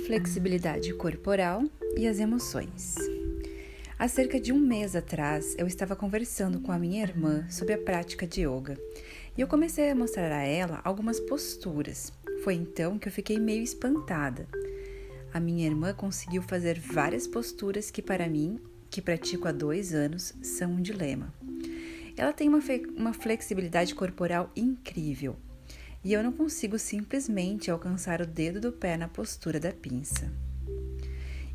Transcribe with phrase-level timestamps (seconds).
[0.00, 1.62] inflexibilidade corporal
[1.94, 2.96] e as emoções.
[3.98, 7.78] Há cerca de um mês atrás, eu estava conversando com a minha irmã sobre a
[7.78, 8.78] prática de yoga
[9.36, 12.10] e eu comecei a mostrar a ela algumas posturas.
[12.42, 14.48] Foi então que eu fiquei meio espantada.
[15.34, 18.58] A minha irmã conseguiu fazer várias posturas que, para mim,
[18.88, 21.32] que pratico há dois anos, são um dilema.
[22.16, 22.60] Ela tem uma,
[22.96, 25.36] uma flexibilidade corporal incrível
[26.02, 30.32] e eu não consigo simplesmente alcançar o dedo do pé na postura da pinça.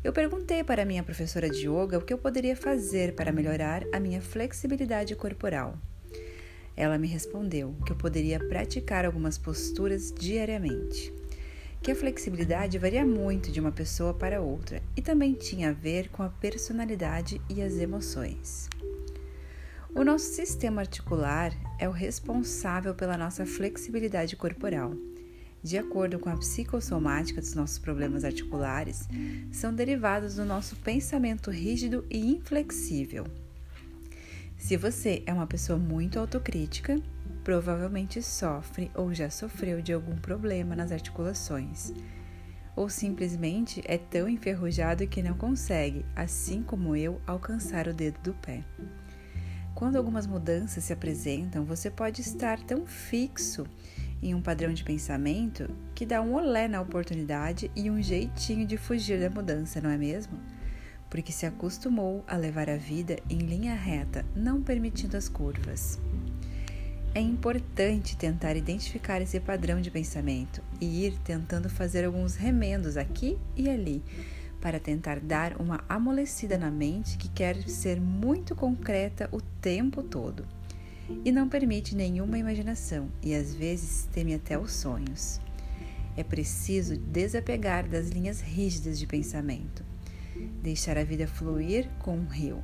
[0.04, 3.98] Eu perguntei para minha professora de yoga o que eu poderia fazer para melhorar a
[3.98, 5.76] minha flexibilidade corporal.
[6.76, 11.12] Ela me respondeu que eu poderia praticar algumas posturas diariamente,
[11.82, 16.08] que a flexibilidade varia muito de uma pessoa para outra e também tinha a ver
[16.10, 18.68] com a personalidade e as emoções.
[19.94, 24.94] O nosso sistema articular é o responsável pela nossa flexibilidade corporal.
[25.62, 29.08] De acordo com a psicossomática dos nossos problemas articulares,
[29.50, 33.24] são derivados do nosso pensamento rígido e inflexível.
[34.56, 37.00] Se você é uma pessoa muito autocrítica,
[37.42, 41.92] provavelmente sofre ou já sofreu de algum problema nas articulações,
[42.74, 48.34] ou simplesmente é tão enferrujado que não consegue, assim como eu, alcançar o dedo do
[48.34, 48.62] pé.
[49.76, 53.66] Quando algumas mudanças se apresentam, você pode estar tão fixo
[54.22, 58.78] em um padrão de pensamento que dá um olé na oportunidade e um jeitinho de
[58.78, 60.40] fugir da mudança, não é mesmo?
[61.10, 65.98] Porque se acostumou a levar a vida em linha reta, não permitindo as curvas.
[67.14, 73.38] É importante tentar identificar esse padrão de pensamento e ir tentando fazer alguns remendos aqui
[73.54, 74.02] e ali
[74.66, 80.44] para tentar dar uma amolecida na mente que quer ser muito concreta o tempo todo
[81.24, 85.40] e não permite nenhuma imaginação e às vezes teme até os sonhos.
[86.16, 89.84] É preciso desapegar das linhas rígidas de pensamento,
[90.60, 92.60] deixar a vida fluir com um rio,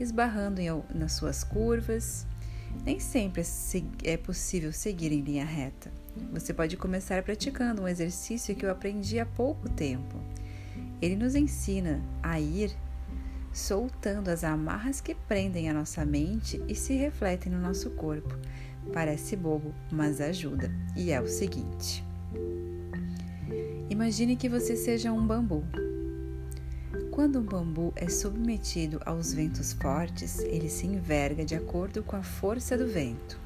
[0.00, 2.26] esbarrando em, nas suas curvas.
[2.86, 3.42] Nem sempre
[4.02, 5.92] é possível seguir em linha reta.
[6.32, 10.18] Você pode começar praticando um exercício que eu aprendi há pouco tempo
[11.00, 12.76] ele nos ensina a ir
[13.52, 18.36] soltando as amarras que prendem a nossa mente e se refletem no nosso corpo.
[18.92, 20.70] Parece bobo, mas ajuda.
[20.96, 22.04] E é o seguinte:
[23.90, 25.64] Imagine que você seja um bambu.
[27.10, 32.22] Quando um bambu é submetido aos ventos fortes, ele se enverga de acordo com a
[32.22, 33.40] força do vento.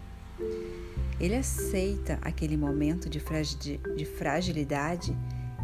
[1.19, 5.16] Ele aceita aquele momento de fragilidade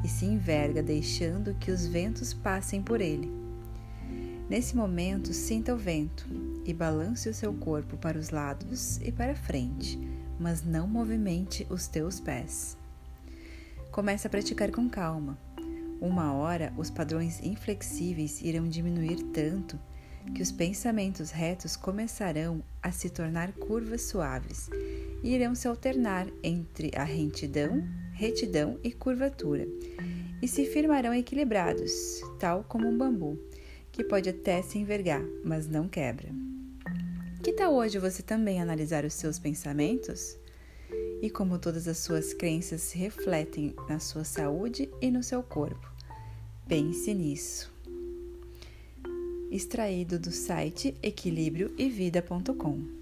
[0.05, 3.31] e se enverga, deixando que os ventos passem por ele.
[4.49, 6.27] Nesse momento, sinta o vento
[6.65, 9.99] e balance o seu corpo para os lados e para frente,
[10.39, 12.77] mas não movimente os teus pés.
[13.91, 15.39] Comece a praticar com calma.
[16.01, 19.79] Uma hora, os padrões inflexíveis irão diminuir tanto
[20.35, 24.69] que os pensamentos retos começarão a se tornar curvas suaves
[25.23, 27.83] e irão se alternar entre a retidão
[28.19, 29.69] retidão e curvatura,
[30.43, 33.39] e se firmarão equilibrados, tal como um bambu,
[33.93, 36.29] que pode até se envergar, mas não quebra.
[37.45, 40.37] Que tal hoje você também analisar os seus pensamentos?
[41.23, 45.89] E como todas as suas crenças se refletem na sua saúde e no seu corpo?
[46.67, 47.73] Pense nisso.
[49.49, 52.98] Extraído do site equilibrioevida.com